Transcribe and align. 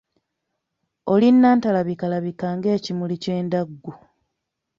Oli 1.13 1.27
nnantalabikalabika 1.33 2.47
ng'ekimuli 2.57 3.15
ky'endaggu. 3.23 3.91